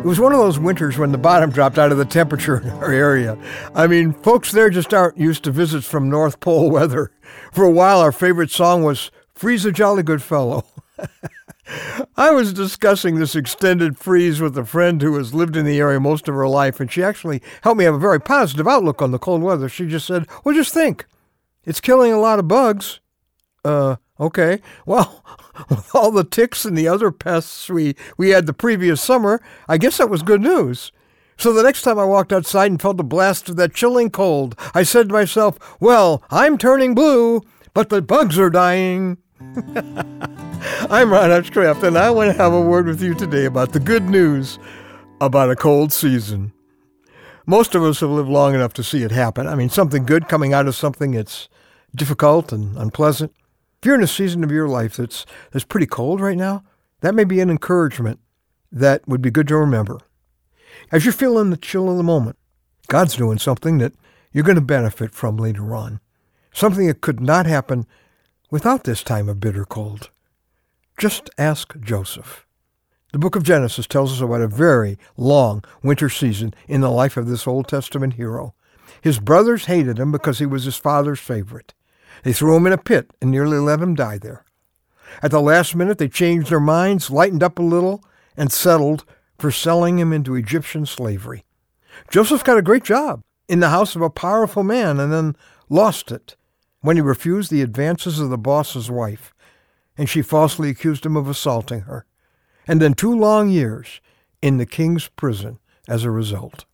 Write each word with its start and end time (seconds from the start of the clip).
It 0.00 0.06
was 0.06 0.18
one 0.18 0.32
of 0.32 0.38
those 0.38 0.58
winters 0.58 0.96
when 0.96 1.12
the 1.12 1.18
bottom 1.18 1.50
dropped 1.50 1.78
out 1.78 1.92
of 1.92 1.98
the 1.98 2.06
temperature 2.06 2.62
in 2.62 2.70
our 2.70 2.90
area. 2.90 3.36
I 3.74 3.86
mean, 3.86 4.14
folks 4.14 4.50
there 4.50 4.70
just 4.70 4.94
aren't 4.94 5.18
used 5.18 5.44
to 5.44 5.50
visits 5.50 5.86
from 5.86 6.08
North 6.08 6.40
Pole 6.40 6.70
weather. 6.70 7.12
For 7.52 7.64
a 7.64 7.70
while, 7.70 8.00
our 8.00 8.10
favorite 8.10 8.50
song 8.50 8.82
was 8.82 9.10
Freeze 9.34 9.66
a 9.66 9.72
Jolly 9.72 10.02
Good 10.02 10.22
Fellow. 10.22 10.64
I 12.16 12.30
was 12.30 12.54
discussing 12.54 13.16
this 13.16 13.36
extended 13.36 13.98
freeze 13.98 14.40
with 14.40 14.56
a 14.56 14.64
friend 14.64 15.02
who 15.02 15.18
has 15.18 15.34
lived 15.34 15.54
in 15.54 15.66
the 15.66 15.78
area 15.78 16.00
most 16.00 16.28
of 16.28 16.34
her 16.34 16.48
life, 16.48 16.80
and 16.80 16.90
she 16.90 17.02
actually 17.02 17.42
helped 17.60 17.78
me 17.78 17.84
have 17.84 17.94
a 17.94 17.98
very 17.98 18.22
positive 18.22 18.66
outlook 18.66 19.02
on 19.02 19.10
the 19.10 19.18
cold 19.18 19.42
weather. 19.42 19.68
She 19.68 19.86
just 19.86 20.06
said, 20.06 20.26
Well, 20.44 20.54
just 20.54 20.72
think, 20.72 21.04
it's 21.66 21.80
killing 21.80 22.10
a 22.10 22.18
lot 22.18 22.38
of 22.38 22.48
bugs. 22.48 23.00
Uh, 23.66 23.96
okay. 24.20 24.60
Well, 24.86 25.24
with 25.68 25.94
all 25.94 26.10
the 26.10 26.24
ticks 26.24 26.64
and 26.64 26.76
the 26.76 26.88
other 26.88 27.10
pests 27.10 27.68
we, 27.68 27.96
we 28.16 28.30
had 28.30 28.46
the 28.46 28.52
previous 28.52 29.00
summer, 29.00 29.40
I 29.68 29.78
guess 29.78 29.98
that 29.98 30.10
was 30.10 30.22
good 30.22 30.42
news. 30.42 30.92
So 31.36 31.54
the 31.54 31.62
next 31.62 31.82
time 31.82 31.98
I 31.98 32.04
walked 32.04 32.34
outside 32.34 32.70
and 32.70 32.80
felt 32.80 33.00
a 33.00 33.02
blast 33.02 33.48
of 33.48 33.56
that 33.56 33.72
chilling 33.74 34.10
cold, 34.10 34.54
I 34.74 34.82
said 34.82 35.08
to 35.08 35.14
myself, 35.14 35.58
Well, 35.80 36.22
I'm 36.30 36.58
turning 36.58 36.94
blue, 36.94 37.40
but 37.72 37.88
the 37.88 38.02
bugs 38.02 38.38
are 38.38 38.50
dying. 38.50 39.16
I'm 40.90 41.10
Ron 41.10 41.30
Hutchcraft, 41.30 41.82
and 41.82 41.96
I 41.96 42.10
want 42.10 42.30
to 42.30 42.36
have 42.36 42.52
a 42.52 42.60
word 42.60 42.86
with 42.86 43.02
you 43.02 43.14
today 43.14 43.46
about 43.46 43.72
the 43.72 43.80
good 43.80 44.10
news 44.10 44.58
about 45.20 45.50
a 45.50 45.56
cold 45.56 45.94
season. 45.94 46.52
Most 47.46 47.74
of 47.74 47.82
us 47.82 48.00
have 48.00 48.10
lived 48.10 48.28
long 48.28 48.54
enough 48.54 48.74
to 48.74 48.82
see 48.82 49.02
it 49.02 49.10
happen. 49.10 49.46
I 49.46 49.54
mean, 49.54 49.70
something 49.70 50.04
good 50.04 50.28
coming 50.28 50.52
out 50.52 50.68
of 50.68 50.74
something 50.74 51.12
that's 51.12 51.48
difficult 51.94 52.52
and 52.52 52.76
unpleasant. 52.76 53.32
If 53.80 53.86
you're 53.86 53.94
in 53.94 54.02
a 54.02 54.06
season 54.06 54.44
of 54.44 54.50
your 54.50 54.68
life 54.68 54.96
that's, 54.96 55.24
that's 55.52 55.64
pretty 55.64 55.86
cold 55.86 56.20
right 56.20 56.36
now, 56.36 56.64
that 57.00 57.14
may 57.14 57.24
be 57.24 57.40
an 57.40 57.48
encouragement 57.48 58.20
that 58.70 59.08
would 59.08 59.22
be 59.22 59.30
good 59.30 59.48
to 59.48 59.56
remember. 59.56 59.98
As 60.92 61.06
you're 61.06 61.14
feeling 61.14 61.48
the 61.48 61.56
chill 61.56 61.90
of 61.90 61.96
the 61.96 62.02
moment, 62.02 62.36
God's 62.88 63.16
doing 63.16 63.38
something 63.38 63.78
that 63.78 63.94
you're 64.32 64.44
going 64.44 64.56
to 64.56 64.60
benefit 64.60 65.14
from 65.14 65.38
later 65.38 65.74
on. 65.74 66.00
Something 66.52 66.88
that 66.88 67.00
could 67.00 67.20
not 67.20 67.46
happen 67.46 67.86
without 68.50 68.84
this 68.84 69.02
time 69.02 69.30
of 69.30 69.40
bitter 69.40 69.64
cold. 69.64 70.10
Just 70.98 71.30
ask 71.38 71.80
Joseph. 71.80 72.46
The 73.12 73.18
book 73.18 73.34
of 73.34 73.44
Genesis 73.44 73.86
tells 73.86 74.12
us 74.12 74.20
about 74.20 74.42
a 74.42 74.46
very 74.46 74.98
long 75.16 75.64
winter 75.82 76.10
season 76.10 76.52
in 76.68 76.82
the 76.82 76.90
life 76.90 77.16
of 77.16 77.28
this 77.28 77.46
Old 77.46 77.66
Testament 77.66 78.14
hero. 78.14 78.52
His 79.00 79.18
brothers 79.18 79.64
hated 79.64 79.98
him 79.98 80.12
because 80.12 80.38
he 80.38 80.44
was 80.44 80.64
his 80.64 80.76
father's 80.76 81.18
favorite. 81.18 81.72
They 82.22 82.32
threw 82.32 82.56
him 82.56 82.66
in 82.66 82.72
a 82.72 82.78
pit 82.78 83.10
and 83.20 83.30
nearly 83.30 83.58
let 83.58 83.80
him 83.80 83.94
die 83.94 84.18
there. 84.18 84.44
At 85.22 85.30
the 85.30 85.40
last 85.40 85.74
minute, 85.74 85.98
they 85.98 86.08
changed 86.08 86.50
their 86.50 86.60
minds, 86.60 87.10
lightened 87.10 87.42
up 87.42 87.58
a 87.58 87.62
little, 87.62 88.04
and 88.36 88.52
settled 88.52 89.04
for 89.38 89.50
selling 89.50 89.98
him 89.98 90.12
into 90.12 90.34
Egyptian 90.34 90.86
slavery. 90.86 91.44
Joseph 92.10 92.44
got 92.44 92.58
a 92.58 92.62
great 92.62 92.84
job 92.84 93.22
in 93.48 93.60
the 93.60 93.70
house 93.70 93.96
of 93.96 94.02
a 94.02 94.10
powerful 94.10 94.62
man 94.62 95.00
and 95.00 95.12
then 95.12 95.36
lost 95.68 96.12
it 96.12 96.36
when 96.80 96.96
he 96.96 97.02
refused 97.02 97.50
the 97.50 97.62
advances 97.62 98.18
of 98.18 98.30
the 98.30 98.38
boss's 98.38 98.90
wife, 98.90 99.34
and 99.98 100.08
she 100.08 100.22
falsely 100.22 100.70
accused 100.70 101.04
him 101.04 101.16
of 101.16 101.28
assaulting 101.28 101.80
her, 101.80 102.06
and 102.66 102.80
then 102.80 102.94
two 102.94 103.14
long 103.14 103.48
years 103.48 104.00
in 104.40 104.56
the 104.56 104.66
king's 104.66 105.08
prison 105.08 105.58
as 105.88 106.04
a 106.04 106.10
result. 106.10 106.64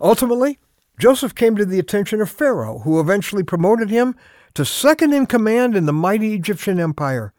Ultimately, 0.00 0.58
Joseph 0.98 1.34
came 1.34 1.56
to 1.56 1.66
the 1.66 1.78
attention 1.78 2.20
of 2.20 2.30
Pharaoh, 2.30 2.80
who 2.80 3.00
eventually 3.00 3.42
promoted 3.42 3.90
him 3.90 4.14
to 4.56 4.64
second 4.64 5.12
in 5.12 5.26
command 5.26 5.76
in 5.76 5.84
the 5.84 5.92
mighty 5.92 6.32
Egyptian 6.32 6.80
empire. 6.80 7.34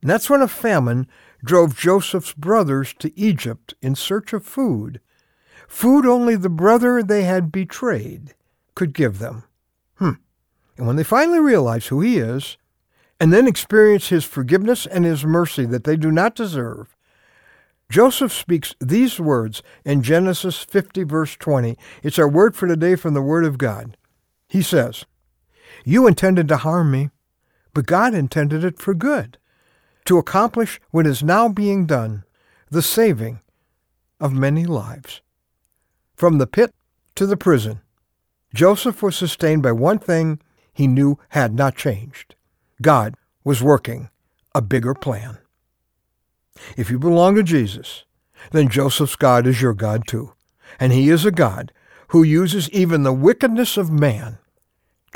And 0.00 0.08
that's 0.08 0.30
when 0.30 0.42
a 0.42 0.48
famine 0.48 1.08
drove 1.44 1.76
Joseph's 1.76 2.32
brothers 2.34 2.94
to 3.00 3.18
Egypt 3.18 3.74
in 3.82 3.96
search 3.96 4.32
of 4.32 4.46
food, 4.46 5.00
food 5.66 6.06
only 6.06 6.36
the 6.36 6.48
brother 6.48 7.02
they 7.02 7.24
had 7.24 7.50
betrayed 7.50 8.34
could 8.76 8.92
give 8.92 9.18
them. 9.18 9.42
Hmm. 9.96 10.12
And 10.76 10.86
when 10.86 10.94
they 10.94 11.02
finally 11.02 11.40
realize 11.40 11.88
who 11.88 12.00
he 12.00 12.18
is, 12.18 12.56
and 13.18 13.32
then 13.32 13.48
experience 13.48 14.10
his 14.10 14.24
forgiveness 14.24 14.86
and 14.86 15.04
his 15.04 15.24
mercy 15.24 15.64
that 15.64 15.82
they 15.82 15.96
do 15.96 16.12
not 16.12 16.36
deserve, 16.36 16.96
Joseph 17.90 18.32
speaks 18.32 18.72
these 18.78 19.18
words 19.18 19.64
in 19.84 20.00
Genesis 20.00 20.62
50, 20.62 21.02
verse 21.02 21.34
20. 21.34 21.76
It's 22.04 22.20
our 22.20 22.28
word 22.28 22.54
for 22.54 22.68
today 22.68 22.94
from 22.94 23.14
the 23.14 23.22
Word 23.22 23.44
of 23.44 23.58
God. 23.58 23.96
He 24.48 24.62
says, 24.62 25.06
You 25.84 26.06
intended 26.06 26.48
to 26.48 26.56
harm 26.56 26.90
me, 26.90 27.10
but 27.74 27.86
God 27.86 28.14
intended 28.14 28.64
it 28.64 28.78
for 28.78 28.94
good, 28.94 29.38
to 30.06 30.18
accomplish 30.18 30.80
what 30.90 31.06
is 31.06 31.22
now 31.22 31.48
being 31.48 31.86
done, 31.86 32.24
the 32.70 32.82
saving 32.82 33.40
of 34.20 34.32
many 34.32 34.64
lives. 34.64 35.20
From 36.14 36.38
the 36.38 36.46
pit 36.46 36.72
to 37.16 37.26
the 37.26 37.36
prison, 37.36 37.80
Joseph 38.54 39.02
was 39.02 39.16
sustained 39.16 39.62
by 39.62 39.72
one 39.72 39.98
thing 39.98 40.40
he 40.72 40.86
knew 40.86 41.18
had 41.30 41.54
not 41.54 41.76
changed. 41.76 42.34
God 42.80 43.14
was 43.44 43.62
working 43.62 44.08
a 44.54 44.62
bigger 44.62 44.94
plan. 44.94 45.38
If 46.76 46.90
you 46.90 46.98
belong 46.98 47.34
to 47.34 47.42
Jesus, 47.42 48.04
then 48.52 48.68
Joseph's 48.68 49.16
God 49.16 49.46
is 49.46 49.60
your 49.60 49.74
God 49.74 50.06
too. 50.06 50.32
And 50.80 50.92
he 50.92 51.10
is 51.10 51.24
a 51.24 51.30
God 51.30 51.72
who 52.08 52.22
uses 52.22 52.70
even 52.70 53.02
the 53.02 53.12
wickedness 53.12 53.76
of 53.76 53.90
man 53.90 54.38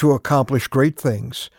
to 0.00 0.12
accomplish 0.12 0.66
great 0.66 0.98
things. 0.98 1.50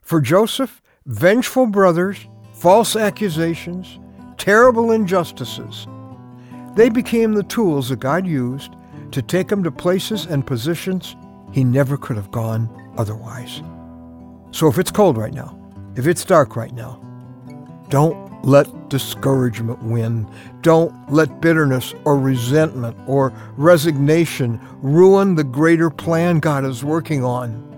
For 0.00 0.20
Joseph, 0.20 0.80
vengeful 1.06 1.66
brothers, 1.66 2.28
false 2.52 2.94
accusations, 2.94 3.98
terrible 4.38 4.92
injustices, 4.92 5.88
they 6.76 6.88
became 6.88 7.32
the 7.32 7.42
tools 7.42 7.88
that 7.88 7.98
God 7.98 8.28
used 8.28 8.76
to 9.10 9.20
take 9.20 9.50
him 9.50 9.64
to 9.64 9.72
places 9.72 10.26
and 10.26 10.46
positions 10.46 11.16
he 11.50 11.64
never 11.64 11.96
could 11.96 12.14
have 12.14 12.30
gone 12.30 12.70
otherwise. 12.96 13.60
So 14.52 14.68
if 14.68 14.78
it's 14.78 14.92
cold 14.92 15.16
right 15.16 15.34
now, 15.34 15.58
if 15.96 16.06
it's 16.06 16.24
dark 16.24 16.54
right 16.54 16.72
now, 16.72 17.00
don't 17.88 18.44
let 18.44 18.88
discouragement 18.88 19.82
win. 19.82 20.28
Don't 20.60 20.94
let 21.12 21.40
bitterness 21.40 21.92
or 22.04 22.16
resentment 22.16 22.96
or 23.08 23.32
resignation 23.56 24.60
ruin 24.80 25.34
the 25.34 25.42
greater 25.42 25.90
plan 25.90 26.38
God 26.38 26.64
is 26.64 26.84
working 26.84 27.24
on. 27.24 27.69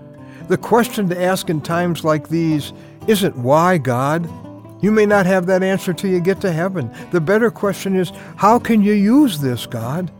The 0.47 0.57
question 0.57 1.07
to 1.09 1.21
ask 1.21 1.49
in 1.49 1.61
times 1.61 2.03
like 2.03 2.27
these 2.27 2.73
isn't 3.07 3.37
why, 3.37 3.77
God? 3.77 4.29
You 4.83 4.91
may 4.91 5.05
not 5.05 5.25
have 5.25 5.45
that 5.45 5.63
answer 5.63 5.93
till 5.93 6.09
you 6.09 6.19
get 6.19 6.41
to 6.41 6.51
heaven. 6.51 6.93
The 7.11 7.21
better 7.21 7.49
question 7.49 7.95
is, 7.95 8.11
how 8.35 8.59
can 8.59 8.81
you 8.81 8.93
use 8.93 9.39
this, 9.39 9.65
God? 9.65 10.11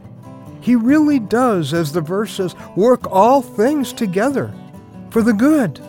He 0.61 0.77
really 0.77 1.19
does, 1.19 1.73
as 1.73 1.91
the 1.91 1.99
verse 1.99 2.35
says, 2.35 2.55
work 2.77 3.05
all 3.11 3.41
things 3.41 3.91
together 3.91 4.53
for 5.09 5.21
the 5.21 5.33
good 5.33 5.81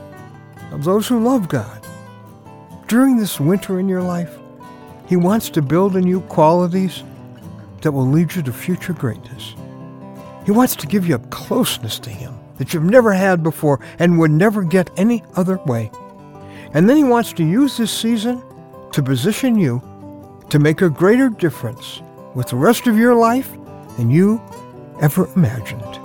of 0.73 0.83
those 0.83 1.07
who 1.07 1.23
love 1.23 1.49
God. 1.49 1.87
During 2.89 3.17
this 3.17 3.39
winter 3.39 3.79
in 3.79 3.89
your 3.89 4.03
life, 4.03 4.37
He 5.07 5.17
wants 5.17 5.49
to 5.51 5.63
build 5.63 5.95
in 5.95 6.09
you 6.09 6.23
qualities 6.23 7.05
that 7.83 7.93
will 7.93 8.07
lead 8.07 8.35
you 8.35 8.43
to 8.43 8.53
future 8.53 8.93
greatness. 8.93 9.55
He 10.45 10.51
wants 10.51 10.75
to 10.77 10.89
give 10.89 11.07
you 11.07 11.15
a 11.15 11.21
closeness 11.21 12.01
to 12.01 12.11
Him 12.11 12.35
that 12.59 12.73
you've 12.73 12.85
never 12.85 13.13
had 13.13 13.43
before 13.43 13.81
and 13.99 14.19
would 14.19 14.31
never 14.31 14.63
get 14.63 14.91
any 14.97 15.23
other 15.37 15.59
way. 15.67 15.91
And 16.73 16.89
then 16.89 16.97
He 16.97 17.05
wants 17.05 17.33
to 17.35 17.45
use 17.45 17.77
this 17.77 17.93
season 17.93 18.43
to 18.93 19.03
position 19.03 19.57
you 19.57 19.83
to 20.51 20.59
make 20.59 20.83
a 20.83 20.91
greater 20.91 21.29
difference 21.29 22.03
with 22.35 22.49
the 22.49 22.57
rest 22.57 22.87
of 22.87 22.99
your 22.99 23.15
life 23.15 23.53
than 23.97 24.11
you 24.11 24.43
ever 25.01 25.29
imagined. 25.35 26.04